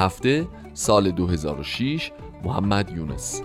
هفته 0.00 0.48
سال 0.74 1.10
2006 1.10 2.12
محمد 2.44 2.90
یونس. 2.90 3.42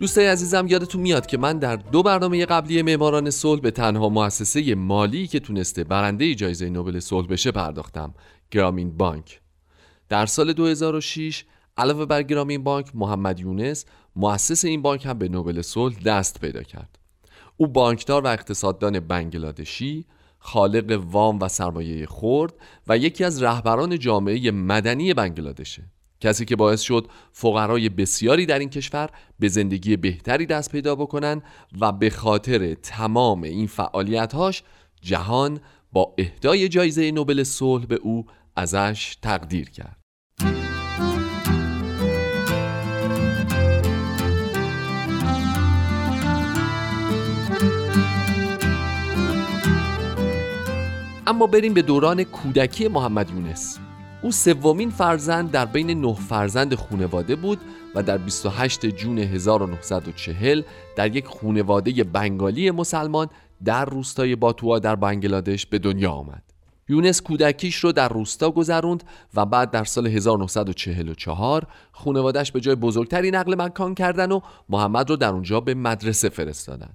دوستای 0.00 0.26
عزیزم 0.26 0.66
یادتون 0.66 1.00
میاد 1.00 1.26
که 1.26 1.38
من 1.38 1.58
در 1.58 1.76
دو 1.76 2.02
برنامه 2.02 2.46
قبلی 2.46 2.82
معماران 2.82 3.30
صلح 3.30 3.60
به 3.60 3.70
تنها 3.70 4.08
مؤسسه 4.08 4.74
مالی 4.74 5.26
که 5.26 5.40
تونسته 5.40 5.84
برنده 5.84 6.34
جایزه 6.34 6.68
نوبل 6.68 7.00
صلح 7.00 7.26
بشه 7.26 7.50
پرداختم 7.50 8.14
گرامین 8.50 8.96
بانک. 8.96 9.40
در 10.08 10.26
سال 10.26 10.52
2006 10.52 11.44
علاوه 11.76 12.06
بر 12.06 12.22
گرامین 12.22 12.64
بانک 12.64 12.90
محمد 12.94 13.40
یونس 13.40 13.84
مؤسس 14.16 14.64
این 14.64 14.82
بانک 14.82 15.06
هم 15.06 15.18
به 15.18 15.28
نوبل 15.28 15.62
صلح 15.62 15.98
دست 15.98 16.40
پیدا 16.40 16.62
کرد. 16.62 16.98
او 17.56 17.66
بانکدار 17.66 18.22
و 18.22 18.26
اقتصاددان 18.26 19.00
بنگلادشی 19.00 20.04
خالق 20.38 21.04
وام 21.10 21.38
و 21.40 21.48
سرمایه 21.48 22.06
خرد 22.06 22.54
و 22.88 22.98
یکی 22.98 23.24
از 23.24 23.42
رهبران 23.42 23.98
جامعه 23.98 24.50
مدنی 24.50 25.14
بنگلادشه. 25.14 25.82
کسی 26.20 26.44
که 26.44 26.56
باعث 26.56 26.80
شد 26.80 27.08
فقرای 27.32 27.88
بسیاری 27.88 28.46
در 28.46 28.58
این 28.58 28.70
کشور 28.70 29.10
به 29.38 29.48
زندگی 29.48 29.96
بهتری 29.96 30.46
دست 30.46 30.72
پیدا 30.72 30.94
بکنن 30.94 31.42
و 31.80 31.92
به 31.92 32.10
خاطر 32.10 32.74
تمام 32.74 33.42
این 33.42 33.66
فعالیتهاش 33.66 34.62
جهان 35.00 35.60
با 35.92 36.14
اهدای 36.18 36.68
جایزه 36.68 37.10
نوبل 37.10 37.42
صلح 37.42 37.86
به 37.86 37.94
او 37.94 38.26
ازش 38.56 39.16
تقدیر 39.22 39.70
کرد. 39.70 40.03
اما 51.26 51.46
بریم 51.46 51.74
به 51.74 51.82
دوران 51.82 52.24
کودکی 52.24 52.88
محمد 52.88 53.30
یونس 53.30 53.78
او 54.22 54.32
سومین 54.32 54.90
فرزند 54.90 55.50
در 55.50 55.66
بین 55.66 56.00
نه 56.00 56.14
فرزند 56.14 56.74
خونواده 56.74 57.36
بود 57.36 57.58
و 57.94 58.02
در 58.02 58.18
28 58.18 58.86
جون 58.86 59.18
1940 59.18 60.62
در 60.96 61.16
یک 61.16 61.26
خونواده 61.26 62.04
بنگالی 62.04 62.70
مسلمان 62.70 63.28
در 63.64 63.84
روستای 63.84 64.36
باتوا 64.36 64.78
در 64.78 64.96
بنگلادش 64.96 65.66
به 65.66 65.78
دنیا 65.78 66.10
آمد. 66.10 66.42
یونس 66.88 67.22
کودکیش 67.22 67.76
رو 67.76 67.92
در 67.92 68.08
روستا 68.08 68.50
گذروند 68.50 69.04
و 69.34 69.46
بعد 69.46 69.70
در 69.70 69.84
سال 69.84 70.06
1944 70.06 71.66
خونوادش 71.92 72.52
به 72.52 72.60
جای 72.60 72.74
بزرگتری 72.74 73.30
نقل 73.30 73.62
مکان 73.62 73.94
کردن 73.94 74.32
و 74.32 74.40
محمد 74.68 75.10
رو 75.10 75.16
در 75.16 75.30
اونجا 75.30 75.60
به 75.60 75.74
مدرسه 75.74 76.28
فرستادن. 76.28 76.90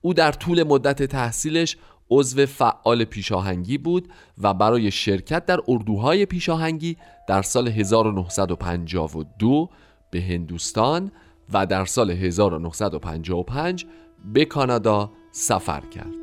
او 0.00 0.14
در 0.14 0.32
طول 0.32 0.62
مدت 0.62 1.02
تحصیلش 1.02 1.76
عضو 2.12 2.46
فعال 2.46 3.04
پیشاهنگی 3.04 3.78
بود 3.78 4.08
و 4.42 4.54
برای 4.54 4.90
شرکت 4.90 5.46
در 5.46 5.58
اردوهای 5.68 6.26
پیشاهنگی 6.26 6.96
در 7.28 7.42
سال 7.42 7.68
1952 7.68 9.70
به 10.10 10.20
هندوستان 10.20 11.12
و 11.52 11.66
در 11.66 11.84
سال 11.84 12.10
1955 12.10 13.86
به 14.24 14.44
کانادا 14.44 15.10
سفر 15.32 15.80
کرد. 15.80 16.22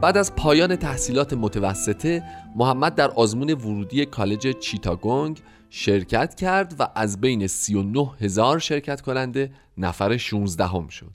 بعد 0.00 0.16
از 0.16 0.34
پایان 0.34 0.76
تحصیلات 0.76 1.32
متوسطه 1.32 2.22
محمد 2.56 2.94
در 2.94 3.10
آزمون 3.10 3.50
ورودی 3.52 4.06
کالج 4.06 4.58
چیتاگونگ 4.58 5.42
شرکت 5.70 6.34
کرد 6.34 6.74
و 6.78 6.88
از 6.94 7.20
بین 7.20 7.46
39 7.46 8.10
هزار 8.20 8.58
شرکت 8.58 9.00
کننده 9.00 9.50
نفر 9.78 10.16
16 10.16 10.64
هم 10.66 10.88
شد. 10.88 11.12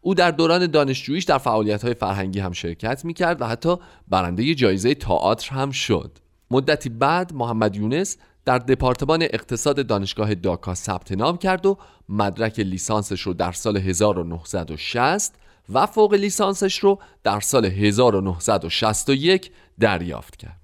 او 0.00 0.14
در 0.14 0.30
دوران 0.30 0.66
دانشجوییش 0.66 1.24
در 1.24 1.38
فعالیت 1.38 1.84
های 1.84 1.94
فرهنگی 1.94 2.40
هم 2.40 2.52
شرکت 2.52 3.04
می 3.04 3.14
کرد 3.14 3.40
و 3.40 3.46
حتی 3.46 3.76
برنده 4.08 4.54
جایزه 4.54 4.94
تئاتر 4.94 5.54
هم 5.54 5.70
شد. 5.70 6.18
مدتی 6.50 6.88
بعد 6.88 7.34
محمد 7.34 7.76
یونس 7.76 8.16
در 8.44 8.58
دپارتمان 8.58 9.22
اقتصاد 9.22 9.86
دانشگاه 9.86 10.34
داکا 10.34 10.74
ثبت 10.74 11.12
نام 11.12 11.36
کرد 11.36 11.66
و 11.66 11.78
مدرک 12.08 12.60
لیسانسش 12.60 13.20
رو 13.20 13.34
در 13.34 13.52
سال 13.52 13.76
1960 13.76 15.34
و 15.68 15.86
فوق 15.86 16.14
لیسانسش 16.14 16.78
رو 16.78 16.98
در 17.22 17.40
سال 17.40 17.64
1961 17.64 19.50
دریافت 19.80 20.36
کرد. 20.36 20.58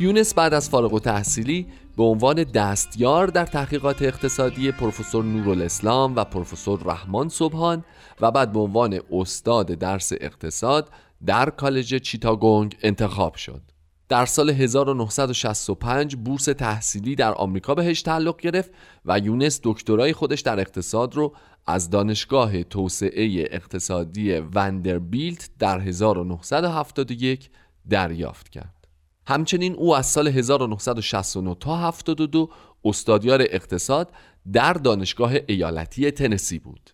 یونس 0.00 0.34
بعد 0.34 0.54
از 0.54 0.70
فارغ 0.70 0.92
و 0.92 0.98
تحصیلی 0.98 1.66
به 1.96 2.02
عنوان 2.02 2.44
دستیار 2.44 3.26
در 3.26 3.46
تحقیقات 3.46 4.02
اقتصادی 4.02 4.72
پروفسور 4.72 5.24
نورالاسلام 5.24 6.16
و 6.16 6.24
پروفسور 6.24 6.80
رحمان 6.84 7.28
صبحان 7.28 7.84
و 8.20 8.30
بعد 8.30 8.52
به 8.52 8.58
عنوان 8.58 9.00
استاد 9.12 9.66
درس 9.66 10.12
اقتصاد 10.20 10.88
در 11.26 11.50
کالج 11.50 11.94
چیتاگونگ 11.94 12.76
انتخاب 12.82 13.34
شد 13.34 13.62
در 14.08 14.26
سال 14.26 14.50
1965 14.50 16.16
بورس 16.16 16.44
تحصیلی 16.44 17.14
در 17.14 17.32
آمریکا 17.32 17.74
بهش 17.74 18.02
تعلق 18.02 18.40
گرفت 18.40 18.70
و 19.04 19.18
یونس 19.18 19.60
دکترای 19.62 20.12
خودش 20.12 20.40
در 20.40 20.60
اقتصاد 20.60 21.14
رو 21.14 21.34
از 21.66 21.90
دانشگاه 21.90 22.62
توسعه 22.62 23.48
اقتصادی 23.50 24.32
وندربیلت 24.32 25.50
در 25.58 25.80
1971 25.80 27.50
دریافت 27.88 28.48
کرد. 28.48 28.88
همچنین 29.26 29.74
او 29.74 29.96
از 29.96 30.06
سال 30.06 30.28
1969 30.28 31.54
تا 31.60 31.76
72 31.76 32.50
استادیار 32.84 33.42
اقتصاد 33.50 34.12
در 34.52 34.72
دانشگاه 34.72 35.32
ایالتی 35.48 36.10
تنسی 36.10 36.58
بود. 36.58 36.90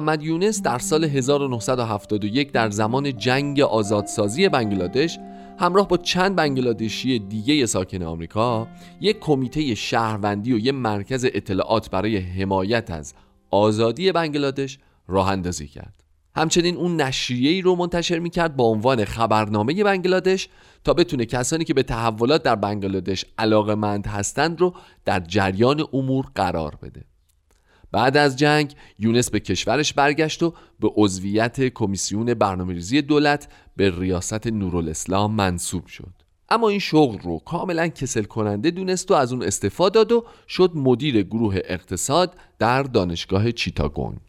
محمد 0.00 0.22
یونس 0.22 0.62
در 0.62 0.78
سال 0.78 1.04
1971 1.04 2.52
در 2.52 2.70
زمان 2.70 3.16
جنگ 3.16 3.60
آزادسازی 3.60 4.48
بنگلادش 4.48 5.18
همراه 5.58 5.88
با 5.88 5.96
چند 5.96 6.36
بنگلادشی 6.36 7.18
دیگه 7.18 7.66
ساکن 7.66 8.02
آمریکا 8.02 8.68
یک 9.00 9.18
کمیته 9.18 9.74
شهروندی 9.74 10.52
و 10.52 10.58
یک 10.58 10.74
مرکز 10.74 11.24
اطلاعات 11.24 11.90
برای 11.90 12.16
حمایت 12.16 12.90
از 12.90 13.14
آزادی 13.50 14.12
بنگلادش 14.12 14.78
راه 15.08 15.28
اندازی 15.28 15.66
کرد. 15.66 16.04
همچنین 16.36 16.76
اون 16.76 17.00
نشریه 17.00 17.62
رو 17.62 17.76
منتشر 17.76 18.18
می‌کرد 18.18 18.56
با 18.56 18.64
عنوان 18.64 19.04
خبرنامه 19.04 19.84
بنگلادش 19.84 20.48
تا 20.84 20.94
بتونه 20.94 21.24
کسانی 21.24 21.64
که 21.64 21.74
به 21.74 21.82
تحولات 21.82 22.42
در 22.42 22.54
بنگلادش 22.54 23.24
علاقه 23.38 23.74
مند 23.74 24.06
هستند 24.06 24.60
رو 24.60 24.74
در 25.04 25.20
جریان 25.20 25.84
امور 25.92 26.26
قرار 26.34 26.74
بده. 26.82 27.04
بعد 27.92 28.16
از 28.16 28.36
جنگ 28.36 28.74
یونس 28.98 29.30
به 29.30 29.40
کشورش 29.40 29.92
برگشت 29.92 30.42
و 30.42 30.54
به 30.80 30.90
عضویت 30.96 31.60
کمیسیون 31.60 32.34
برنامه‌ریزی 32.34 33.02
دولت 33.02 33.48
به 33.76 33.98
ریاست 33.98 34.46
نورالاسلام 34.46 35.34
منصوب 35.34 35.86
شد. 35.86 36.12
اما 36.50 36.68
این 36.68 36.78
شغل 36.78 37.18
رو 37.18 37.38
کاملا 37.38 37.88
کسل 37.88 38.22
کننده 38.22 38.70
دونست 38.70 39.10
و 39.10 39.14
از 39.14 39.32
اون 39.32 39.42
استفاده 39.42 39.94
داد 39.94 40.12
و 40.12 40.24
شد 40.48 40.72
مدیر 40.74 41.22
گروه 41.22 41.58
اقتصاد 41.64 42.34
در 42.58 42.82
دانشگاه 42.82 43.52
چیتاگونگ. 43.52 44.20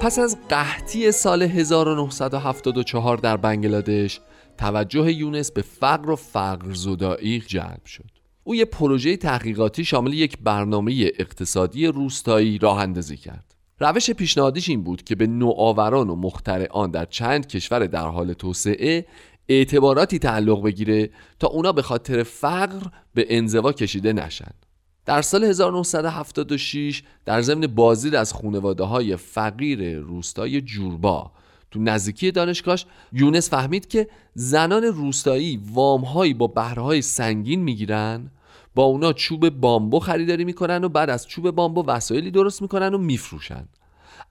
پس 0.00 0.18
از 0.18 0.36
قحطی 0.48 1.12
سال 1.12 1.42
1974 1.42 3.16
در 3.16 3.36
بنگلادش 3.36 4.20
توجه 4.58 5.12
یونس 5.12 5.50
به 5.52 5.62
فقر 5.62 6.10
و 6.10 6.16
فقر 6.16 6.72
زدایی 6.72 7.40
جلب 7.40 7.84
شد. 7.86 8.10
او 8.44 8.54
یک 8.54 8.70
پروژه 8.70 9.16
تحقیقاتی 9.16 9.84
شامل 9.84 10.12
یک 10.12 10.38
برنامه 10.38 11.10
اقتصادی 11.18 11.86
روستایی 11.86 12.58
راه 12.58 12.78
اندازی 12.80 13.16
کرد. 13.16 13.54
روش 13.80 14.10
پیشنهادیش 14.10 14.68
این 14.68 14.82
بود 14.82 15.02
که 15.02 15.14
به 15.14 15.26
نوآوران 15.26 16.10
و 16.10 16.14
مخترعان 16.16 16.90
در 16.90 17.04
چند 17.04 17.46
کشور 17.46 17.86
در 17.86 18.06
حال 18.06 18.32
توسعه 18.32 19.06
اعتباراتی 19.48 20.18
تعلق 20.18 20.62
بگیره 20.62 21.10
تا 21.38 21.48
اونا 21.48 21.72
به 21.72 21.82
خاطر 21.82 22.22
فقر 22.22 22.86
به 23.14 23.26
انزوا 23.28 23.72
کشیده 23.72 24.12
نشن. 24.12 24.52
در 25.10 25.22
سال 25.22 25.44
1976 25.44 27.02
در 27.24 27.42
ضمن 27.42 27.66
بازدید 27.66 28.14
از 28.14 28.32
خانواده 28.32 28.84
های 28.84 29.16
فقیر 29.16 29.98
روستای 29.98 30.60
جوربا 30.60 31.30
تو 31.70 31.80
نزدیکی 31.80 32.30
دانشگاهش 32.30 32.86
یونس 33.12 33.50
فهمید 33.50 33.88
که 33.88 34.08
زنان 34.34 34.84
روستایی 34.84 35.60
وامهایی 35.72 36.34
با 36.34 36.46
بهرهای 36.46 37.02
سنگین 37.02 37.60
می‌گیرن 37.60 38.30
با 38.74 38.82
اونا 38.82 39.12
چوب 39.12 39.48
بامبو 39.48 39.98
خریداری 39.98 40.44
می‌کنن 40.44 40.84
و 40.84 40.88
بعد 40.88 41.10
از 41.10 41.26
چوب 41.26 41.50
بامبو 41.50 41.84
وسایلی 41.86 42.30
درست 42.30 42.62
می‌کنن 42.62 42.94
و 42.94 42.98
میفروشن. 42.98 43.68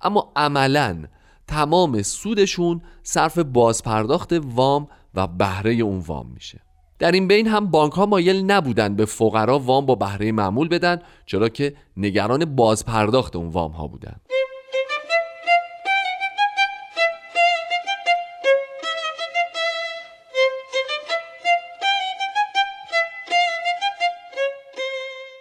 اما 0.02 0.32
عملا 0.36 1.04
تمام 1.48 2.02
سودشون 2.02 2.82
صرف 3.04 3.38
بازپرداخت 3.38 4.34
وام 4.34 4.88
و 5.14 5.28
بهره 5.28 5.74
اون 5.74 6.00
وام 6.00 6.32
میشه. 6.34 6.69
در 7.00 7.12
این 7.12 7.28
بین 7.28 7.48
هم 7.48 7.66
بانک 7.66 7.94
ها 7.94 8.06
مایل 8.06 8.52
نبودند 8.52 8.96
به 8.96 9.06
فقرا 9.06 9.60
وام 9.60 9.86
با 9.86 9.96
بهره 9.96 10.32
معمول 10.32 10.68
بدن 10.68 11.02
چرا 11.26 11.50
که 11.50 11.74
نگران 11.98 12.56
بازپرداخت 12.56 13.36
اون 13.36 13.48
وام 13.48 13.72
ها 13.72 13.88
بودند. 13.88 14.22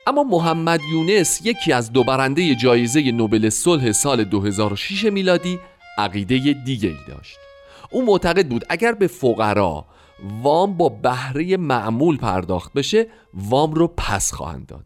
اما 0.06 0.24
محمد 0.24 0.80
یونس 0.92 1.40
یکی 1.44 1.72
از 1.72 1.92
دو 1.92 2.04
برنده 2.04 2.54
جایزه 2.54 3.12
نوبل 3.12 3.48
صلح 3.48 3.92
سال 3.92 4.24
2006 4.24 5.04
میلادی 5.04 5.58
عقیده 5.98 6.52
دیگه 6.52 6.88
ای 6.88 6.96
داشت. 7.08 7.38
او 7.90 8.04
معتقد 8.06 8.48
بود 8.48 8.64
اگر 8.68 8.92
به 8.92 9.06
فقرا 9.06 9.84
وام 10.42 10.76
با 10.76 10.88
بهره 10.88 11.56
معمول 11.56 12.16
پرداخت 12.16 12.72
بشه 12.72 13.06
وام 13.34 13.74
رو 13.74 13.88
پس 13.96 14.32
خواهند 14.32 14.66
داد. 14.66 14.84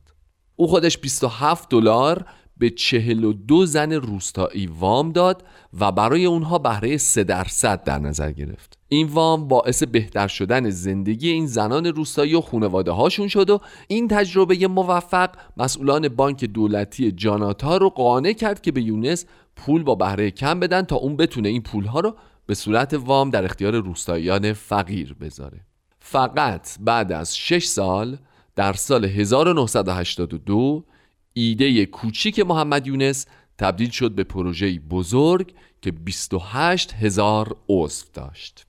او 0.57 0.67
خودش 0.67 0.99
27 0.99 1.69
دلار 1.69 2.25
به 2.57 2.71
42 2.71 3.67
زن 3.67 3.93
روستایی 3.93 4.67
وام 4.67 5.13
داد 5.13 5.45
و 5.81 5.93
برای 5.93 6.25
اونها 6.25 6.59
بهره 6.59 6.97
3 6.97 7.25
درصد 7.25 7.85
در 7.85 7.99
نظر 7.99 8.33
گرفت. 8.33 8.79
این 8.89 9.07
وام 9.07 9.49
باعث 9.49 9.83
بهتر 9.83 10.29
شدن 10.29 10.71
زندگی 10.71 11.31
این 11.31 11.47
زنان 11.47 11.87
روستایی 11.87 12.35
و 12.35 12.41
خانواده 12.41 12.91
هاشون 12.91 13.29
شد 13.29 13.51
و 13.51 13.61
این 13.89 14.09
تجربه 14.09 14.69
موفق 14.69 15.31
مسئولان 15.57 16.09
بانک 16.09 16.45
دولتی 16.45 17.13
جاناتا 17.13 17.77
رو 17.77 17.89
قانع 17.89 18.33
کرد 18.33 18.61
که 18.61 18.73
به 18.73 18.83
یونس 18.83 19.25
پول 19.57 19.83
با 19.83 19.95
بهره 19.95 20.31
کم 20.31 20.61
بدن 20.61 20.83
تا 20.83 20.97
اون 20.97 21.17
بتونه 21.17 21.49
این 21.49 21.63
پول 21.63 21.85
ها 21.85 22.01
رو 22.01 22.15
به 22.47 22.55
صورت 22.55 22.95
وام 22.95 23.31
در 23.31 23.45
اختیار 23.45 23.81
روستاییان 23.81 24.53
فقیر 24.53 25.15
بذاره. 25.15 25.61
فقط 26.01 26.69
بعد 26.81 27.13
از 27.13 27.37
6 27.37 27.65
سال 27.65 28.19
در 28.57 28.73
سال 28.73 29.05
1982 29.05 30.85
ایده 31.33 31.87
کوچیک 31.87 32.41
محمد 32.41 32.87
یونس 32.87 33.27
تبدیل 33.59 33.91
شد 33.91 34.13
به 34.13 34.25
پروژه 34.25 34.79
بزرگ 34.79 35.55
که 35.83 35.91
28 35.91 36.93
هزار 36.93 37.57
عضو 37.69 38.07
داشت. 38.13 38.67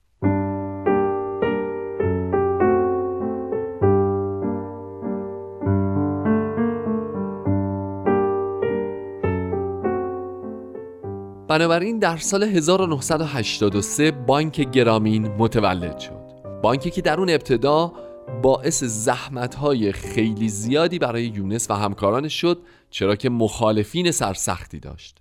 بنابراین 11.53 11.99
در 11.99 12.17
سال 12.17 12.43
1983 12.43 14.11
بانک 14.11 14.61
گرامین 14.61 15.27
متولد 15.27 15.99
شد 15.99 16.19
بانکی 16.61 16.91
که 16.91 17.01
در 17.01 17.19
اون 17.19 17.29
ابتدا 17.29 17.93
باعث 18.41 18.83
زحمت 18.83 19.55
های 19.55 19.91
خیلی 19.91 20.49
زیادی 20.49 20.99
برای 20.99 21.25
یونس 21.25 21.71
و 21.71 21.73
همکارانش 21.73 22.41
شد 22.41 22.59
چرا 22.89 23.15
که 23.15 23.29
مخالفین 23.29 24.11
سرسختی 24.11 24.79
داشت 24.79 25.17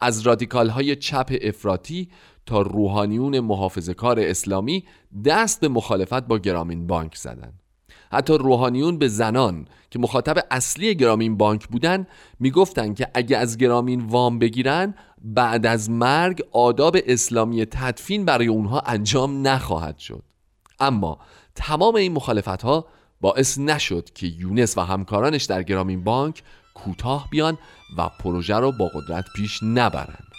از 0.00 0.20
رادیکال 0.20 0.68
های 0.68 0.96
چپ 0.96 1.36
افراطی 1.42 2.08
تا 2.46 2.62
روحانیون 2.62 3.40
محافظه 3.40 3.94
کار 3.94 4.20
اسلامی 4.20 4.84
دست 5.24 5.60
به 5.60 5.68
مخالفت 5.68 6.26
با 6.26 6.38
گرامین 6.38 6.86
بانک 6.86 7.14
زدند. 7.14 7.62
حتی 8.12 8.38
روحانیون 8.38 8.98
به 8.98 9.08
زنان 9.08 9.66
که 9.90 9.98
مخاطب 9.98 10.36
اصلی 10.50 10.94
گرامین 10.94 11.36
بانک 11.36 11.68
بودن 11.68 12.06
می‌گفتند 12.40 12.96
که 12.96 13.08
اگه 13.14 13.36
از 13.36 13.56
گرامین 13.56 14.00
وام 14.00 14.38
بگیرن 14.38 14.94
بعد 15.24 15.66
از 15.66 15.90
مرگ 15.90 16.42
آداب 16.52 16.96
اسلامی 17.06 17.66
تدفین 17.66 18.24
برای 18.24 18.46
اونها 18.46 18.80
انجام 18.80 19.46
نخواهد 19.46 19.98
شد. 19.98 20.22
اما 20.80 21.18
تمام 21.54 21.94
این 21.94 22.12
مخالفت 22.12 22.62
ها 22.62 22.86
باعث 23.20 23.58
نشد 23.58 24.10
که 24.14 24.26
یونس 24.26 24.78
و 24.78 24.80
همکارانش 24.80 25.44
در 25.44 25.62
گرامین 25.62 26.04
بانک 26.04 26.42
کوتاه 26.74 27.28
بیان 27.30 27.58
و 27.98 28.08
پروژه 28.08 28.58
را 28.58 28.70
با 28.70 28.88
قدرت 28.94 29.24
پیش 29.36 29.62
نبرند. 29.62 30.32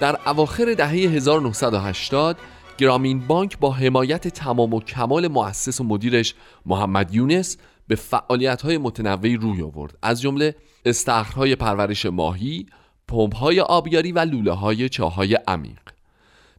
در 0.00 0.18
اواخر 0.26 0.74
دهه 0.74 0.90
1980 0.90 2.36
گرامین 2.78 3.18
بانک 3.18 3.58
با 3.58 3.72
حمایت 3.72 4.28
تمام 4.28 4.74
و 4.74 4.80
کمال 4.80 5.28
مؤسس 5.28 5.80
و 5.80 5.84
مدیرش 5.84 6.34
محمد 6.66 7.14
یونس 7.14 7.56
به 7.88 7.94
فعالیت 7.94 8.62
های 8.62 8.78
متنوعی 8.78 9.36
روی 9.36 9.62
آورد. 9.62 9.98
از 10.02 10.20
جمله 10.20 10.54
استخرهای 10.84 11.56
پرورش 11.56 12.06
ماهی، 12.06 12.66
پمپ 13.08 13.36
های 13.36 13.60
آبیاری 13.60 14.12
و 14.12 14.18
لوله 14.18 14.52
های 14.52 14.88
چاهای 14.88 15.34
عمیق. 15.34 15.80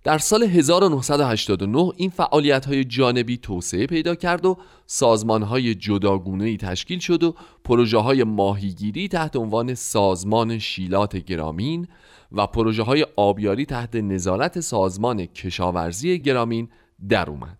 در 0.03 0.17
سال 0.17 0.43
1989 0.43 1.91
این 1.97 2.09
فعالیت 2.09 2.65
های 2.65 2.83
جانبی 2.83 3.37
توسعه 3.37 3.87
پیدا 3.87 4.15
کرد 4.15 4.45
و 4.45 4.57
سازمان 4.85 5.43
های 5.43 5.75
جداگونه 5.75 6.57
تشکیل 6.57 6.99
شد 6.99 7.23
و 7.23 7.35
پروژه 7.63 7.97
های 7.97 8.23
ماهیگیری 8.23 9.07
تحت 9.07 9.35
عنوان 9.35 9.73
سازمان 9.73 10.59
شیلات 10.59 11.15
گرامین 11.15 11.87
و 12.31 12.47
پروژه 12.47 12.83
های 12.83 13.05
آبیاری 13.15 13.65
تحت 13.65 13.95
نظارت 13.95 14.59
سازمان 14.59 15.25
کشاورزی 15.25 16.19
گرامین 16.19 16.69
در 17.09 17.29
اومد. 17.29 17.57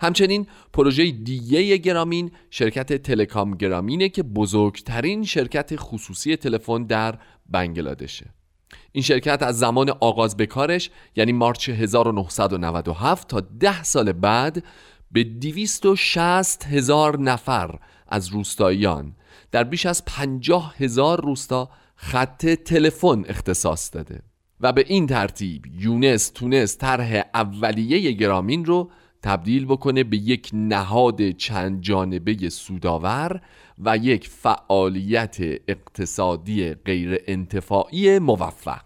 همچنین 0.00 0.46
پروژه 0.72 1.10
دیگه 1.10 1.76
گرامین 1.76 2.30
شرکت 2.50 2.92
تلکام 2.92 3.54
گرامینه 3.54 4.08
که 4.08 4.22
بزرگترین 4.22 5.24
شرکت 5.24 5.72
خصوصی 5.76 6.36
تلفن 6.36 6.82
در 6.82 7.18
بنگلادشه. 7.48 8.35
این 8.96 9.02
شرکت 9.02 9.42
از 9.42 9.58
زمان 9.58 9.90
آغاز 9.90 10.36
به 10.36 10.46
کارش 10.46 10.90
یعنی 11.16 11.32
مارچ 11.32 11.68
1997 11.68 13.28
تا 13.28 13.40
ده 13.40 13.82
سال 13.82 14.12
بعد 14.12 14.64
به 15.12 15.24
260 15.24 16.64
هزار 16.64 17.18
نفر 17.18 17.78
از 18.08 18.28
روستاییان 18.28 19.16
در 19.52 19.64
بیش 19.64 19.86
از 19.86 20.04
50 20.04 20.74
هزار 20.78 21.20
روستا 21.20 21.70
خط 21.96 22.46
تلفن 22.46 23.24
اختصاص 23.28 23.94
داده. 23.94 24.22
و 24.60 24.72
به 24.72 24.84
این 24.86 25.06
ترتیب 25.06 25.66
یونس 25.66 26.30
تونست 26.30 26.78
طرح 26.78 27.22
اولیه 27.34 28.12
گرامین 28.12 28.64
رو 28.64 28.90
تبدیل 29.22 29.64
بکنه 29.64 30.04
به 30.04 30.16
یک 30.16 30.50
نهاد 30.52 31.30
چند 31.30 31.80
جانبه 31.80 32.48
سوداور 32.48 33.40
و 33.78 33.96
یک 33.96 34.28
فعالیت 34.28 35.36
اقتصادی 35.68 36.74
غیر 36.74 37.20
انتفاعی 37.26 38.18
موفق. 38.18 38.82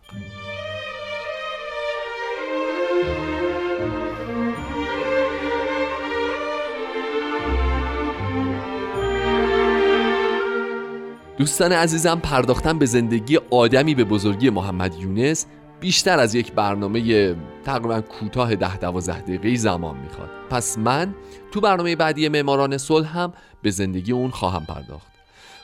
دوستان 11.40 11.72
عزیزم 11.72 12.20
پرداختن 12.20 12.78
به 12.78 12.86
زندگی 12.86 13.38
آدمی 13.50 13.94
به 13.94 14.04
بزرگی 14.04 14.50
محمد 14.50 14.94
یونس 14.94 15.46
بیشتر 15.80 16.18
از 16.18 16.34
یک 16.34 16.52
برنامه 16.52 17.36
تقریبا 17.64 18.00
کوتاه 18.00 18.54
ده 18.54 18.76
دوازده 18.76 19.20
دقیقه 19.20 19.56
زمان 19.56 19.96
می‌خواد. 19.96 20.30
پس 20.50 20.78
من 20.78 21.14
تو 21.52 21.60
برنامه 21.60 21.96
بعدی 21.96 22.28
معماران 22.28 22.78
صلح 22.78 23.18
هم 23.18 23.32
به 23.62 23.70
زندگی 23.70 24.12
اون 24.12 24.30
خواهم 24.30 24.64
پرداخت. 24.64 25.06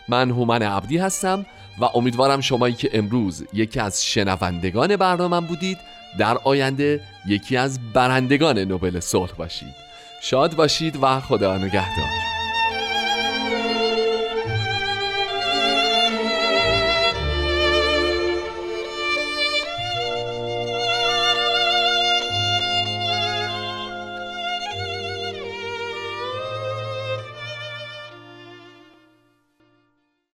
من 0.08 0.30
هومن 0.30 0.62
عبدی 0.62 0.98
هستم 0.98 1.46
و 1.80 1.84
امیدوارم 1.84 2.40
شمایی 2.40 2.74
که 2.74 2.90
امروز 2.92 3.44
یکی 3.52 3.80
از 3.80 4.04
شنوندگان 4.04 4.96
برنامه 4.96 5.40
بودید 5.40 5.78
در 6.18 6.38
آینده 6.44 7.00
یکی 7.26 7.56
از 7.56 7.92
برندگان 7.92 8.58
نوبل 8.58 9.00
صلح 9.00 9.32
باشید. 9.32 9.74
شاد 10.22 10.56
باشید 10.56 10.98
و 11.02 11.20
خدا 11.20 11.58
نگهدار. 11.58 12.35